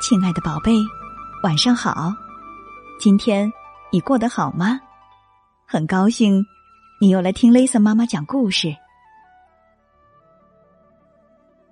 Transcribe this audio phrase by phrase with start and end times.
[0.00, 0.72] 亲爱的宝贝，
[1.42, 2.10] 晚上好！
[2.98, 3.52] 今天
[3.92, 4.80] 你过得好吗？
[5.66, 6.42] 很高兴
[6.98, 8.74] 你又来听 Lisa 妈妈讲故事。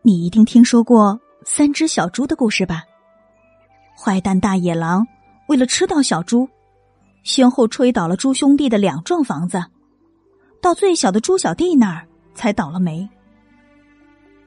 [0.00, 2.84] 你一定听说过三只小猪的故事吧？
[3.94, 5.06] 坏蛋大野狼
[5.48, 6.48] 为了吃到小猪，
[7.24, 9.62] 先后吹倒了猪兄弟的两幢房子，
[10.62, 13.06] 到最小的猪小弟那儿才倒了霉。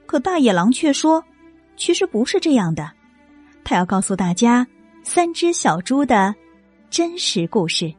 [0.07, 1.23] 可大野狼却说，
[1.75, 2.96] 其实不是这样的。
[3.69, 4.65] 他要告诉大家
[5.03, 6.33] 三只小猪的
[6.89, 7.93] 真实故事。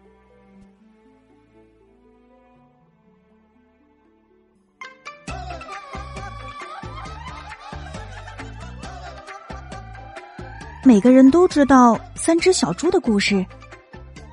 [10.82, 13.44] 每个人都知道三只小猪的故事，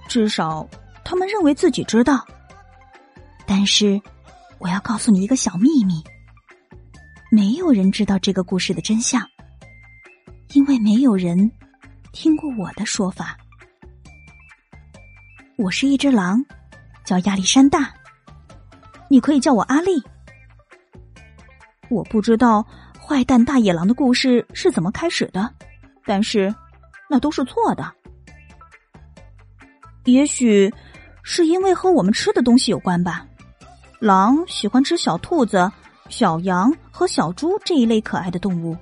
[0.08, 0.66] 至少
[1.04, 2.26] 他们认为自己知道。
[3.46, 4.02] 但是，
[4.58, 6.02] 我要告诉你一个小秘密：
[7.30, 9.22] 没有人知道这个故事的真相。
[10.54, 11.52] 因为没有人
[12.12, 13.38] 听过我的说法，
[15.58, 16.44] 我是一只狼，
[17.04, 17.94] 叫亚历山大，
[19.10, 20.02] 你可以叫我阿丽。
[21.90, 22.66] 我不知道
[23.00, 25.54] 坏蛋大野狼的故事是怎么开始的，
[26.06, 26.54] 但是
[27.10, 27.94] 那都是错的。
[30.06, 30.74] 也许
[31.22, 33.26] 是因为和我们吃的东西有关吧。
[34.00, 35.72] 狼喜欢吃小兔子、
[36.10, 38.78] 小羊和小猪这一类可爱的动物。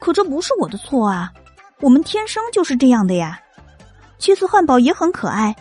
[0.00, 1.32] 可这不是我的错啊，
[1.80, 3.40] 我们天生就是这样的呀。
[4.18, 5.54] 七斯汉堡也很可爱，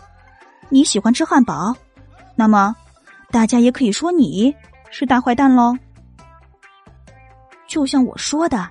[0.69, 1.75] 你喜欢吃汉堡，
[2.36, 2.75] 那么
[3.31, 4.55] 大家也可以说你
[4.89, 5.77] 是大坏蛋喽。
[7.67, 8.69] 就像我说的，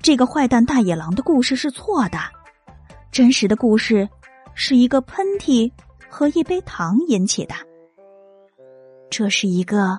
[0.00, 2.18] 这个坏蛋大野狼的故事是错的，
[3.10, 4.08] 真实的故事
[4.54, 5.70] 是一个喷嚏
[6.08, 7.54] 和一杯糖引起的。
[9.10, 9.98] 这是一个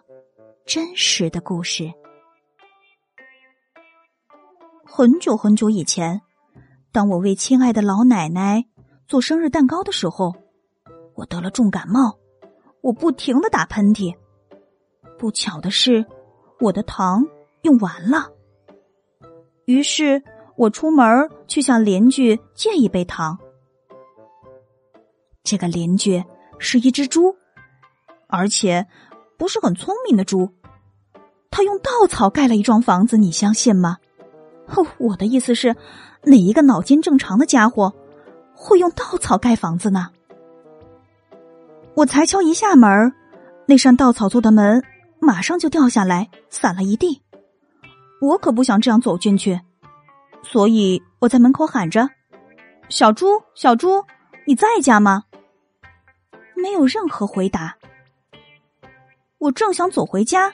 [0.66, 1.92] 真实的故事。
[4.88, 6.22] 很久很久以前，
[6.91, 8.66] 当我为亲爱的老奶奶
[9.08, 10.33] 做生日蛋糕的时候，
[11.15, 12.17] 我得了重感冒，
[12.82, 14.15] 我不停的打喷嚏。
[15.17, 16.05] 不巧的是，
[16.59, 17.26] 我的糖
[17.64, 18.30] 用完了。
[19.65, 20.23] 于是
[20.55, 23.38] 我出门去向邻居借一杯糖。
[25.43, 26.23] 这个邻居
[26.59, 27.36] 是一只猪，
[28.27, 28.88] 而且
[29.38, 30.49] 不是很聪明的猪。
[31.49, 33.98] 他用稻草盖了一幢房子，你相信吗？
[34.67, 35.76] 哦，我的意思是，
[36.23, 37.93] 哪一个脑筋正常的家伙
[38.53, 40.09] 会用稻草盖房子呢？
[41.93, 43.14] 我才敲一下门，
[43.65, 44.83] 那扇稻草做的门
[45.20, 47.21] 马上就掉下来，散了一地。
[48.21, 49.59] 我可不想这样走进去，
[50.43, 52.09] 所以我在门口喊着
[52.89, 54.03] ：“小猪，小猪，
[54.45, 55.23] 你在家吗？”
[56.55, 57.76] 没有任何回答。
[59.37, 60.52] 我正想走回家，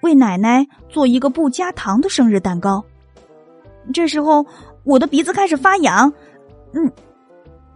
[0.00, 2.82] 为奶奶做一个不加糖的生日蛋糕。
[3.92, 4.44] 这时候，
[4.84, 6.12] 我的鼻子开始发痒，
[6.72, 6.92] 嗯，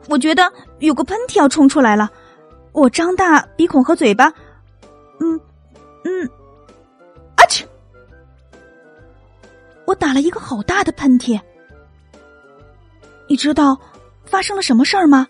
[0.09, 2.11] 我觉得有个喷嚏要冲出来了。
[2.73, 4.33] 我张大鼻孔和嘴巴，
[5.21, 5.41] 嗯
[6.05, 6.27] 嗯，
[7.37, 7.65] 啊嚏！
[9.87, 11.41] 我打了一个好大的喷嚏。
[13.29, 13.79] 你知道
[14.25, 15.27] 发生了什么事儿吗？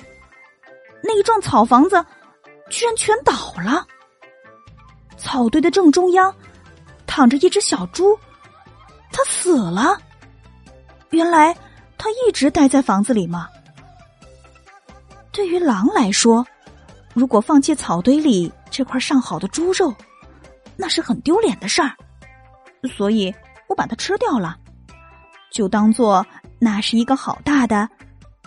[1.02, 2.04] 那一幢草房子
[2.70, 3.86] 居然全倒了。
[5.16, 6.34] 草堆的正中央
[7.06, 8.18] 躺着一只小猪，
[9.12, 9.98] 它死了。
[11.14, 11.56] 原来
[11.96, 13.48] 他一直待在房子里吗？
[15.32, 16.46] 对于狼来说，
[17.12, 19.94] 如果放弃草堆里这块上好的猪肉，
[20.76, 21.92] 那是很丢脸的事儿。
[22.96, 23.34] 所以
[23.68, 24.56] 我把它吃掉了，
[25.50, 26.24] 就当做
[26.58, 27.88] 那是一个好大的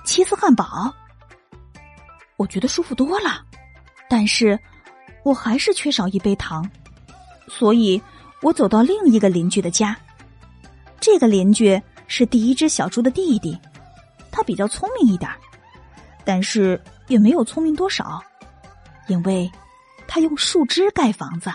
[0.05, 0.93] 七斯汉堡。
[2.35, 3.43] 我觉得舒服多了，
[4.09, 4.59] 但是
[5.23, 6.69] 我还是缺少一杯糖，
[7.47, 8.01] 所以
[8.41, 9.97] 我走到另一个邻居的家。
[10.99, 11.81] 这个邻居。
[12.07, 13.57] 是第一只小猪的弟弟，
[14.31, 15.29] 他比较聪明一点，
[16.25, 18.21] 但是也没有聪明多少，
[19.07, 19.49] 因为
[20.07, 21.51] 他用树枝盖房子。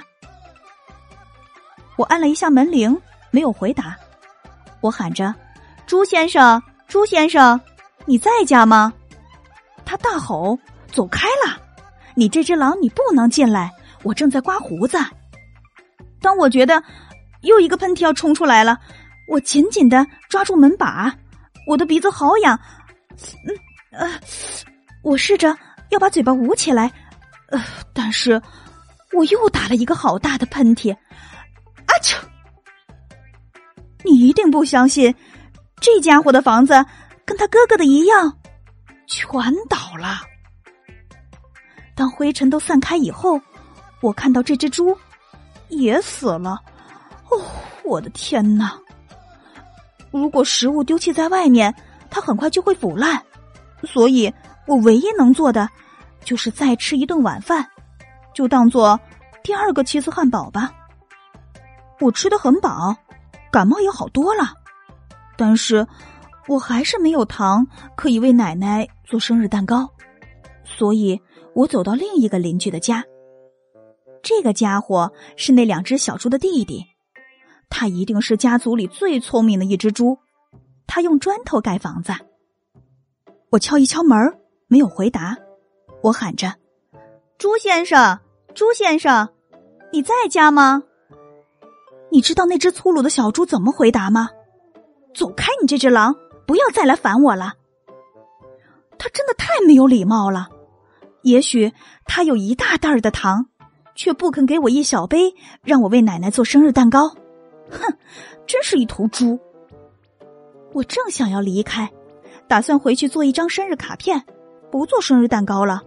[1.96, 2.96] 我按了一下门铃，
[3.30, 3.96] 没有回答。
[4.80, 5.34] 我喊着
[5.86, 7.60] ：“猪先生，猪先生，
[8.04, 8.92] 你在家吗？”
[9.84, 10.58] 他大吼
[10.92, 11.60] ：“走开了！
[12.14, 13.70] 你这只狼，你不能进来！
[14.02, 14.98] 我正在刮胡子。”
[16.20, 16.82] 当我觉得
[17.42, 18.78] 又一个喷嚏要冲出来了。
[19.28, 21.14] 我紧紧的抓住门把，
[21.66, 22.58] 我的鼻子好痒，
[23.46, 23.56] 嗯
[23.92, 24.20] 呃，
[25.02, 25.56] 我试着
[25.90, 26.90] 要把嘴巴捂起来，
[27.48, 28.40] 呃，但是
[29.12, 32.16] 我又打了一个好大的喷嚏，啊嚏！
[34.04, 35.14] 你一定不相信，
[35.80, 36.74] 这家伙的房子
[37.24, 38.36] 跟他哥哥的一样，
[39.06, 39.32] 全
[39.68, 40.20] 倒了。
[41.94, 43.40] 当灰尘都散开以后，
[44.00, 44.96] 我看到这只猪
[45.68, 46.58] 也死了。
[47.30, 47.40] 哦，
[47.84, 48.76] 我的天哪！
[50.12, 51.74] 如果食物丢弃在外面，
[52.08, 53.20] 它很快就会腐烂，
[53.82, 54.32] 所以
[54.66, 55.68] 我唯一能做的
[56.24, 57.66] 就是再吃一顿晚饭，
[58.32, 59.00] 就当做
[59.42, 60.70] 第二个七斯汉堡吧。
[61.98, 62.94] 我吃的很饱，
[63.50, 64.52] 感冒也好多了，
[65.36, 65.86] 但是
[66.46, 67.66] 我还是没有糖
[67.96, 69.88] 可以为奶奶做生日蛋糕，
[70.64, 71.20] 所以
[71.54, 73.02] 我走到另一个邻居的家。
[74.22, 76.84] 这个家伙是那两只小猪的弟弟，
[77.74, 80.18] 他一定是家族里最聪明的一只猪。
[80.86, 82.12] 他用砖头盖房子。
[83.48, 84.38] 我敲一敲门，
[84.68, 85.38] 没有回答。
[86.02, 86.54] 我喊着
[87.38, 88.20] ：“猪先生，
[88.54, 89.30] 猪先生，
[89.90, 90.82] 你在家吗？”
[92.12, 94.28] 你知道那只粗鲁的小猪怎么回答吗？
[95.14, 96.14] 走开，你这只狼！
[96.46, 97.54] 不要再来烦我了。
[98.98, 100.50] 他真的太没有礼貌了。
[101.22, 101.72] 也许
[102.04, 103.46] 他有一大袋儿的糖，
[103.94, 107.14] 却不肯给我一小杯，让我为奶奶做生日蛋糕。
[107.72, 107.98] 哼，
[108.46, 109.38] 真是一头猪！
[110.72, 111.90] 我正想要离开，
[112.46, 114.24] 打算回去做一张生日卡片，
[114.70, 115.82] 不做生日蛋糕了。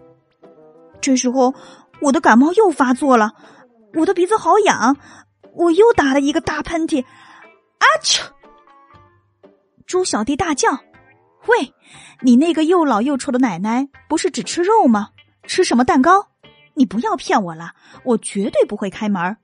[1.02, 1.54] 这时候，
[2.02, 3.34] 我的感冒又发作了，
[3.94, 4.98] 我的鼻子好痒。
[5.54, 7.06] 我又打了一个大喷嚏，
[7.78, 8.24] 阿嚏！
[9.86, 10.72] 猪小弟大叫
[11.48, 11.74] ：“喂，
[12.22, 15.12] 你那个又老又丑的奶奶不是只吃肉吗？
[15.48, 16.28] 吃什么蛋糕？
[16.74, 17.72] 你不要骗我了，
[18.04, 19.38] 我绝对不会开门。”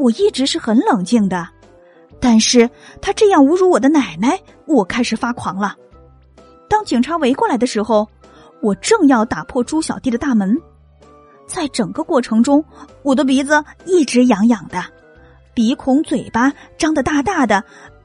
[0.00, 1.46] 我一直是很冷静的，
[2.18, 2.68] 但是
[3.00, 5.76] 他这样侮辱我的奶奶，我开始发狂了。
[6.68, 8.08] 当警察围过来的时候，
[8.62, 10.56] 我正要打破猪小弟的大门。
[11.46, 12.64] 在整个过程中，
[13.02, 14.82] 我的鼻子一直痒痒的，
[15.52, 17.62] 鼻孔、嘴巴张得大大的，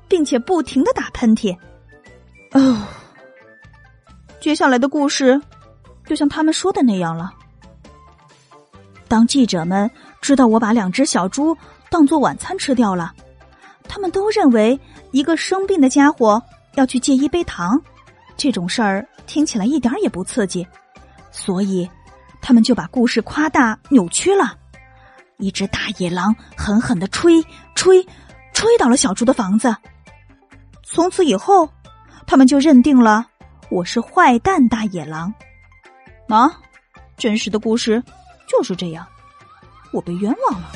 [0.07, 1.55] 并且不停的打喷嚏。
[2.53, 2.87] 哦，
[4.39, 5.39] 接下来的故事
[6.05, 7.31] 就像他们说的那样了。
[9.07, 9.89] 当记者们
[10.21, 11.55] 知道我把两只小猪
[11.89, 13.13] 当做晚餐吃掉了，
[13.87, 14.79] 他们都认为
[15.11, 16.41] 一个生病的家伙
[16.75, 17.81] 要去借一杯糖，
[18.35, 20.65] 这种事儿听起来一点也不刺激，
[21.31, 21.89] 所以。
[22.41, 24.55] 他们就把故事夸大扭曲了，
[25.37, 27.43] 一只大野狼狠狠的吹
[27.73, 28.05] 吹
[28.53, 29.75] 吹倒了小猪的房子。
[30.83, 31.67] 从此以后，
[32.27, 33.25] 他们就认定了
[33.71, 35.33] 我是坏蛋大野狼。
[36.27, 36.61] 啊，
[37.17, 38.03] 真实的故事
[38.47, 39.07] 就是这样，
[39.91, 40.71] 我被冤枉了。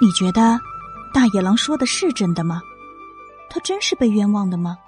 [0.00, 0.60] 你觉得
[1.12, 2.62] 大野狼说的是真的吗？
[3.50, 4.78] 他真是被冤枉的吗？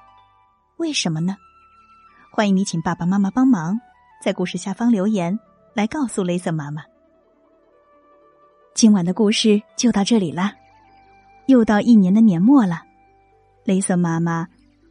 [0.77, 1.37] 为什么呢？
[2.31, 3.81] 欢迎你请爸爸妈妈帮忙，
[4.23, 5.37] 在故事下方留言
[5.75, 6.85] 来告诉雷森妈妈。
[8.73, 10.55] 今晚的故事就到这里啦，
[11.47, 12.83] 又到一年的年末了，
[13.65, 14.47] 雷森妈妈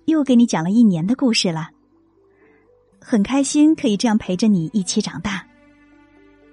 [0.06, 1.70] 又给你讲了一年的故事了，
[3.00, 5.48] 很开心可以这样陪着你一起长大。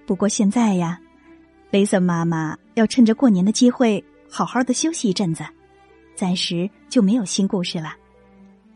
[0.07, 1.01] 不过现在呀。
[1.77, 5.45] 雷森妈妈要趁着过年的机会好好的休息一阵子，
[6.15, 7.95] 暂时就没有新故事了。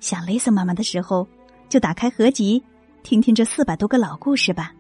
[0.01, 1.27] 想雷森妈妈的时候，
[1.67, 2.63] 就打开合集，
[3.03, 4.75] 听听这四百多个老故事吧。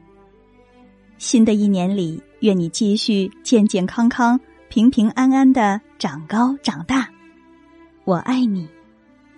[1.17, 4.39] 新的一年里，愿你继续健健康康、
[4.69, 7.09] 平平安安的长高长大。
[8.05, 8.69] 我爱你，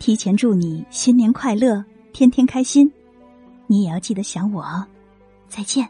[0.01, 2.93] 提前祝你新年快乐，天天开心。
[3.69, 4.85] 你也要记得想我哦。
[5.47, 5.89] 再见。